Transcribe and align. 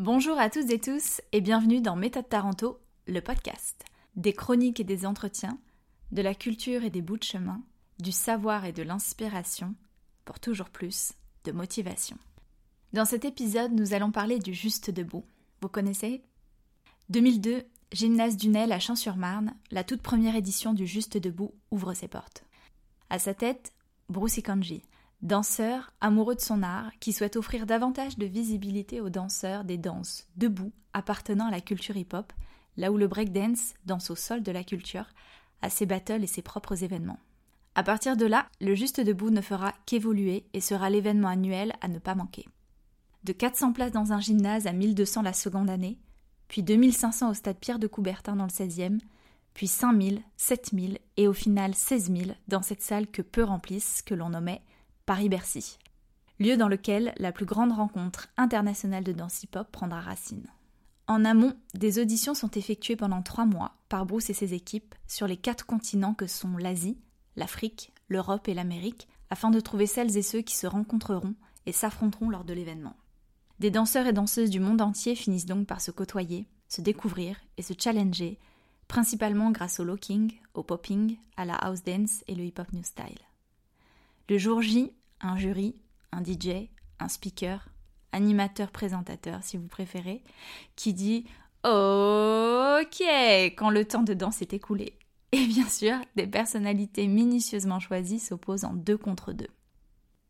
Bonjour 0.00 0.40
à 0.40 0.50
toutes 0.50 0.72
et 0.72 0.80
tous 0.80 1.20
et 1.30 1.40
bienvenue 1.40 1.80
dans 1.80 1.94
Méthode 1.94 2.28
Taranto, 2.28 2.80
le 3.06 3.20
podcast. 3.20 3.84
Des 4.16 4.32
chroniques 4.32 4.80
et 4.80 4.84
des 4.84 5.06
entretiens, 5.06 5.56
de 6.10 6.20
la 6.20 6.34
culture 6.34 6.82
et 6.82 6.90
des 6.90 7.00
bouts 7.00 7.16
de 7.16 7.22
chemin, 7.22 7.62
du 8.00 8.10
savoir 8.10 8.64
et 8.64 8.72
de 8.72 8.82
l'inspiration, 8.82 9.76
pour 10.24 10.40
toujours 10.40 10.70
plus 10.70 11.12
de 11.44 11.52
motivation. 11.52 12.18
Dans 12.92 13.04
cet 13.04 13.24
épisode, 13.24 13.70
nous 13.70 13.94
allons 13.94 14.10
parler 14.10 14.40
du 14.40 14.52
Juste 14.52 14.90
Debout. 14.90 15.24
Vous 15.60 15.68
connaissez? 15.68 16.24
2002, 17.10 17.62
Gymnase 17.92 18.36
Dunel 18.36 18.72
à 18.72 18.80
Champs-sur-Marne, 18.80 19.54
la 19.70 19.84
toute 19.84 20.02
première 20.02 20.34
édition 20.34 20.74
du 20.74 20.88
Juste 20.88 21.18
Debout 21.18 21.54
ouvre 21.70 21.94
ses 21.94 22.08
portes. 22.08 22.44
À 23.10 23.20
sa 23.20 23.32
tête, 23.32 23.72
Bruce 24.08 24.38
Ikanji, 24.38 24.82
danseur 25.22 25.92
amoureux 26.00 26.34
de 26.34 26.40
son 26.40 26.62
art 26.62 26.90
qui 27.00 27.12
souhaite 27.12 27.36
offrir 27.36 27.66
davantage 27.66 28.18
de 28.18 28.26
visibilité 28.26 29.00
aux 29.00 29.10
danseurs 29.10 29.64
des 29.64 29.78
danses 29.78 30.26
debout 30.36 30.72
appartenant 30.92 31.48
à 31.48 31.50
la 31.50 31.60
culture 31.60 31.96
hip-hop, 31.96 32.32
là 32.76 32.92
où 32.92 32.96
le 32.96 33.08
breakdance, 33.08 33.74
danse 33.84 34.10
au 34.10 34.16
sol 34.16 34.42
de 34.42 34.52
la 34.52 34.64
culture, 34.64 35.06
a 35.62 35.70
ses 35.70 35.86
battles 35.86 36.22
et 36.22 36.28
ses 36.28 36.42
propres 36.42 36.84
événements. 36.84 37.18
À 37.74 37.82
partir 37.82 38.16
de 38.16 38.26
là, 38.26 38.46
le 38.60 38.74
Juste 38.74 39.00
Debout 39.00 39.30
ne 39.30 39.40
fera 39.40 39.74
qu'évoluer 39.84 40.46
et 40.52 40.60
sera 40.60 40.90
l'événement 40.90 41.28
annuel 41.28 41.72
à 41.80 41.88
ne 41.88 41.98
pas 41.98 42.14
manquer. 42.14 42.46
De 43.24 43.32
400 43.32 43.72
places 43.72 43.92
dans 43.92 44.12
un 44.12 44.20
gymnase 44.20 44.66
à 44.66 44.72
1200 44.72 45.22
la 45.22 45.32
seconde 45.32 45.70
année, 45.70 45.98
puis 46.46 46.62
2500 46.62 47.30
au 47.30 47.34
stade 47.34 47.58
Pierre 47.58 47.80
de 47.80 47.88
Coubertin 47.88 48.36
dans 48.36 48.44
le 48.44 48.50
16e, 48.50 49.00
puis 49.54 49.66
5000, 49.66 50.22
7000 50.36 50.98
et 51.16 51.26
au 51.26 51.32
final 51.32 51.74
16 51.74 52.12
000 52.12 52.30
dans 52.48 52.62
cette 52.62 52.82
salle 52.82 53.06
que 53.08 53.22
peu 53.22 53.42
remplissent, 53.42 54.02
que 54.02 54.14
l'on 54.14 54.30
nommait 54.30 54.62
Paris-Bercy, 55.06 55.78
lieu 56.40 56.56
dans 56.56 56.68
lequel 56.68 57.12
la 57.18 57.30
plus 57.30 57.44
grande 57.44 57.72
rencontre 57.72 58.28
internationale 58.38 59.04
de 59.04 59.12
danse 59.12 59.42
hip-hop 59.42 59.70
prendra 59.70 60.00
racine. 60.00 60.46
En 61.06 61.26
amont, 61.26 61.52
des 61.74 61.98
auditions 61.98 62.32
sont 62.32 62.50
effectuées 62.52 62.96
pendant 62.96 63.20
trois 63.20 63.44
mois 63.44 63.72
par 63.90 64.06
Bruce 64.06 64.30
et 64.30 64.34
ses 64.34 64.54
équipes 64.54 64.94
sur 65.06 65.26
les 65.26 65.36
quatre 65.36 65.66
continents 65.66 66.14
que 66.14 66.26
sont 66.26 66.56
l'Asie, 66.56 66.96
l'Afrique, 67.36 67.92
l'Europe 68.08 68.48
et 68.48 68.54
l'Amérique, 68.54 69.06
afin 69.28 69.50
de 69.50 69.60
trouver 69.60 69.86
celles 69.86 70.16
et 70.16 70.22
ceux 70.22 70.40
qui 70.40 70.56
se 70.56 70.66
rencontreront 70.66 71.34
et 71.66 71.72
s'affronteront 71.72 72.30
lors 72.30 72.44
de 72.44 72.54
l'événement. 72.54 72.96
Des 73.58 73.70
danseurs 73.70 74.06
et 74.06 74.14
danseuses 74.14 74.50
du 74.50 74.60
monde 74.60 74.80
entier 74.80 75.14
finissent 75.14 75.44
donc 75.44 75.66
par 75.66 75.82
se 75.82 75.90
côtoyer, 75.90 76.46
se 76.68 76.80
découvrir 76.80 77.36
et 77.58 77.62
se 77.62 77.74
challenger, 77.78 78.38
principalement 78.88 79.50
grâce 79.50 79.80
au 79.80 79.84
locking, 79.84 80.32
au 80.54 80.62
popping, 80.62 81.18
à 81.36 81.44
la 81.44 81.56
house 81.56 81.82
dance 81.82 82.24
et 82.26 82.34
le 82.34 82.44
hip-hop 82.44 82.72
new 82.72 82.82
style. 82.82 83.20
Le 84.30 84.38
jour 84.38 84.62
J, 84.62 84.90
un 85.20 85.36
jury, 85.36 85.76
un 86.10 86.24
DJ, 86.24 86.70
un 86.98 87.08
speaker, 87.08 87.68
animateur-présentateur 88.12 89.42
si 89.42 89.58
vous 89.58 89.66
préférez, 89.66 90.22
qui 90.76 90.94
dit 90.94 91.26
OK 91.62 93.02
quand 93.56 93.68
le 93.68 93.84
temps 93.84 94.02
de 94.02 94.14
danse 94.14 94.40
est 94.40 94.54
écoulé. 94.54 94.98
Et 95.32 95.46
bien 95.46 95.68
sûr, 95.68 95.96
des 96.16 96.26
personnalités 96.26 97.06
minutieusement 97.06 97.80
choisies 97.80 98.20
s'opposent 98.20 98.64
en 98.64 98.72
deux 98.72 98.96
contre 98.96 99.32
deux. 99.32 99.50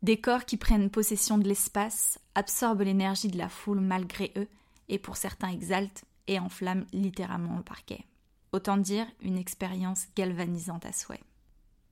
Des 0.00 0.18
corps 0.18 0.46
qui 0.46 0.56
prennent 0.56 0.88
possession 0.88 1.36
de 1.36 1.46
l'espace, 1.46 2.18
absorbent 2.34 2.84
l'énergie 2.84 3.28
de 3.28 3.38
la 3.38 3.48
foule 3.50 3.80
malgré 3.80 4.32
eux, 4.36 4.48
et 4.88 4.98
pour 4.98 5.16
certains 5.16 5.50
exaltent 5.50 6.04
et 6.28 6.38
enflamment 6.38 6.86
littéralement 6.92 7.56
le 7.56 7.62
parquet. 7.62 8.06
Autant 8.52 8.78
dire 8.78 9.06
une 9.20 9.38
expérience 9.38 10.06
galvanisante 10.16 10.86
à 10.86 10.92
souhait. 10.92 11.20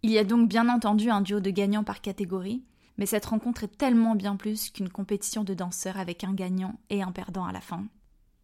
Il 0.02 0.10
y 0.10 0.18
a 0.18 0.24
donc 0.24 0.48
bien 0.48 0.68
entendu 0.68 1.10
un 1.10 1.20
duo 1.20 1.40
de 1.40 1.50
gagnants 1.50 1.84
par 1.84 2.00
catégorie, 2.00 2.64
mais 2.96 3.06
cette 3.06 3.26
rencontre 3.26 3.64
est 3.64 3.76
tellement 3.76 4.14
bien 4.14 4.36
plus 4.36 4.70
qu'une 4.70 4.88
compétition 4.88 5.44
de 5.44 5.54
danseurs 5.54 5.98
avec 5.98 6.24
un 6.24 6.32
gagnant 6.32 6.78
et 6.88 7.02
un 7.02 7.12
perdant 7.12 7.44
à 7.44 7.52
la 7.52 7.60
fin. 7.60 7.84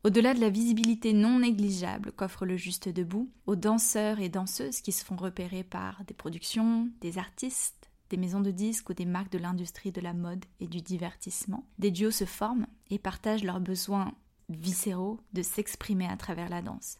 Au-delà 0.04 0.34
de 0.34 0.40
la 0.40 0.50
visibilité 0.50 1.12
non 1.12 1.40
négligeable 1.40 2.12
qu'offre 2.12 2.46
le 2.46 2.56
Juste 2.56 2.88
Debout, 2.88 3.30
aux 3.46 3.56
danseurs 3.56 4.20
et 4.20 4.28
danseuses 4.28 4.80
qui 4.80 4.92
se 4.92 5.04
font 5.04 5.16
repérer 5.16 5.64
par 5.64 6.04
des 6.04 6.14
productions, 6.14 6.88
des 7.00 7.18
artistes, 7.18 7.90
des 8.10 8.16
maisons 8.16 8.40
de 8.40 8.50
disques 8.50 8.90
ou 8.90 8.94
des 8.94 9.04
marques 9.04 9.32
de 9.32 9.38
l'industrie 9.38 9.92
de 9.92 10.00
la 10.00 10.12
mode 10.12 10.44
et 10.60 10.68
du 10.68 10.80
divertissement, 10.80 11.66
des 11.78 11.90
duos 11.90 12.10
se 12.10 12.24
forment 12.24 12.66
et 12.90 12.98
partagent 12.98 13.44
leurs 13.44 13.60
besoins 13.60 14.12
viscéraux 14.48 15.18
de 15.32 15.42
s'exprimer 15.42 16.06
à 16.06 16.16
travers 16.16 16.50
la 16.50 16.62
danse. 16.62 16.98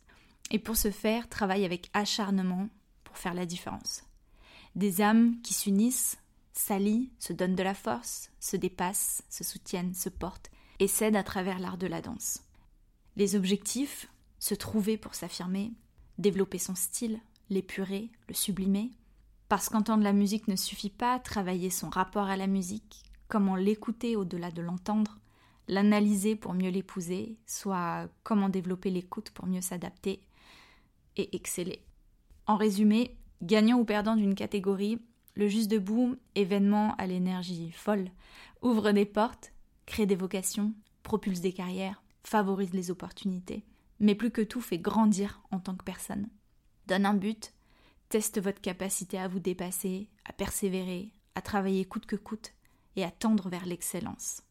Et 0.51 0.59
pour 0.59 0.77
ce 0.77 0.91
faire, 0.91 1.29
travaillent 1.29 1.65
avec 1.65 1.91
acharnement 1.93 2.69
pour 3.05 3.19
faire 3.19 3.35
la 3.35 3.47
différence. 3.47 4.06
Des 4.77 5.01
âmes 5.01 5.41
qui 5.41 5.55
s'unissent, 5.55 6.19
s'allient, 6.53 7.11
se 7.19 7.33
donnent 7.33 7.57
de 7.57 7.63
la 7.63 7.73
force, 7.73 8.31
se 8.41 8.57
dépassent, 8.57 9.23
se 9.31 9.43
soutiennent, 9.43 9.95
se 9.95 10.11
portent 10.11 10.51
et 10.79 10.87
cèdent 10.87 11.17
à 11.17 11.23
travers 11.23 11.59
l'art 11.59 11.79
de 11.79 11.87
la 11.87 12.03
danse. 12.03 12.45
Les 13.17 13.37
objectifs 13.37 14.07
se 14.39 14.55
trouver 14.55 14.99
pour 14.99 15.15
s'affirmer, 15.15 15.73
développer 16.19 16.59
son 16.59 16.75
style, 16.75 17.21
l'épurer, 17.49 18.11
le 18.29 18.35
sublimer. 18.35 18.91
Parce 19.49 19.71
qu'entendre 19.71 20.03
la 20.03 20.13
musique 20.13 20.47
ne 20.47 20.57
suffit 20.57 20.91
pas, 20.91 21.19
travailler 21.21 21.71
son 21.71 21.89
rapport 21.89 22.27
à 22.27 22.37
la 22.37 22.47
musique, 22.47 23.03
comment 23.29 23.57
l'écouter 23.57 24.15
au-delà 24.15 24.51
de 24.51 24.61
l'entendre, 24.61 25.19
l'analyser 25.69 26.37
pour 26.37 26.53
mieux 26.53 26.71
l'épouser, 26.71 27.39
soit 27.47 28.09
comment 28.25 28.51
développer 28.51 28.91
l'écoute 28.91 29.31
pour 29.31 29.47
mieux 29.47 29.63
s'adapter 29.63 30.21
et 31.17 31.35
exceller. 31.35 31.83
En 32.47 32.57
résumé, 32.57 33.17
Gagnant 33.43 33.79
ou 33.79 33.85
perdant 33.85 34.17
d'une 34.17 34.35
catégorie, 34.35 34.99
le 35.35 35.49
Juste 35.49 35.71
Debout, 35.71 36.17
événement 36.35 36.95
à 36.97 37.07
l'énergie 37.07 37.71
folle, 37.71 38.11
ouvre 38.63 38.93
des 38.93 39.05
portes, 39.05 39.53
crée 39.85 40.07
des 40.07 40.17
vocations, 40.17 40.73
propulse 41.03 41.41
des 41.41 41.53
carrières, 41.53 42.03
favorise 42.25 42.73
les 42.73 42.91
opportunités, 42.91 43.65
mais 44.01 44.15
plus 44.15 44.31
que 44.31 44.41
tout 44.41 44.61
fait 44.61 44.79
grandir 44.79 45.43
en 45.51 45.61
tant 45.61 45.75
que 45.75 45.85
personne. 45.85 46.29
Donne 46.87 47.05
un 47.05 47.15
but, 47.15 47.53
teste 48.09 48.41
votre 48.41 48.61
capacité 48.61 49.19
à 49.19 49.29
vous 49.29 49.41
dépasser, 49.41 50.09
à 50.25 50.33
persévérer, 50.33 51.13
à 51.35 51.43
travailler 51.43 51.85
coûte 51.85 52.07
que 52.07 52.17
coûte 52.17 52.55
et 52.97 53.05
à 53.05 53.11
tendre 53.11 53.49
vers 53.51 53.67
l'excellence. 53.67 54.43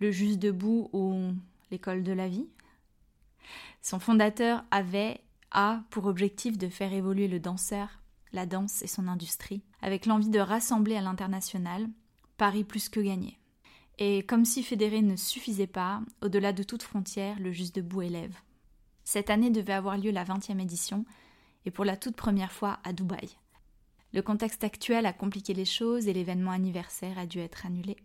Le 0.00 0.10
Juste 0.10 0.38
Debout 0.38 0.90
ou 0.92 1.32
l'école 1.70 2.02
de 2.02 2.12
la 2.12 2.28
vie 2.28 2.48
Son 3.80 3.98
fondateur 3.98 4.64
avait 4.70 5.20
a 5.50 5.82
pour 5.88 6.04
objectif 6.04 6.58
de 6.58 6.68
faire 6.68 6.92
évoluer 6.92 7.26
le 7.26 7.40
danseur 7.40 7.88
la 8.32 8.46
danse 8.46 8.82
et 8.82 8.86
son 8.86 9.08
industrie, 9.08 9.62
avec 9.80 10.06
l'envie 10.06 10.28
de 10.28 10.38
rassembler 10.38 10.96
à 10.96 11.00
l'international, 11.00 11.88
Paris 12.36 12.64
plus 12.64 12.88
que 12.88 13.00
gagné. 13.00 13.38
Et 13.98 14.22
comme 14.24 14.44
si 14.44 14.62
fédérer 14.62 15.02
ne 15.02 15.16
suffisait 15.16 15.66
pas, 15.66 16.00
au-delà 16.22 16.52
de 16.52 16.62
toute 16.62 16.82
frontière, 16.82 17.40
le 17.40 17.50
Juste 17.52 17.74
Debout 17.74 18.02
élève. 18.02 18.36
Cette 19.04 19.30
année 19.30 19.50
devait 19.50 19.72
avoir 19.72 19.98
lieu 19.98 20.10
la 20.10 20.24
20e 20.24 20.60
édition, 20.60 21.04
et 21.64 21.70
pour 21.70 21.84
la 21.84 21.96
toute 21.96 22.16
première 22.16 22.52
fois 22.52 22.78
à 22.84 22.92
Dubaï. 22.92 23.28
Le 24.12 24.22
contexte 24.22 24.64
actuel 24.64 25.04
a 25.04 25.12
compliqué 25.12 25.52
les 25.52 25.64
choses 25.64 26.08
et 26.08 26.12
l'événement 26.12 26.52
anniversaire 26.52 27.18
a 27.18 27.26
dû 27.26 27.40
être 27.40 27.66
annulé. 27.66 27.96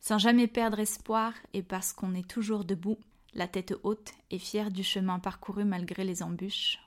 Sans 0.00 0.18
jamais 0.18 0.46
perdre 0.48 0.80
espoir 0.80 1.32
et 1.52 1.62
parce 1.62 1.92
qu'on 1.92 2.14
est 2.14 2.28
toujours 2.28 2.64
debout, 2.64 2.98
la 3.34 3.46
tête 3.46 3.74
haute 3.82 4.12
et 4.30 4.38
fier 4.38 4.70
du 4.70 4.82
chemin 4.82 5.18
parcouru 5.18 5.64
malgré 5.64 6.04
les 6.04 6.22
embûches. 6.22 6.78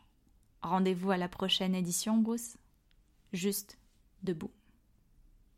Rendez-vous 0.61 1.11
à 1.11 1.17
la 1.17 1.29
prochaine 1.29 1.75
édition, 1.75 2.17
Bruce 2.17 2.57
juste 3.33 3.77
debout. 4.23 4.51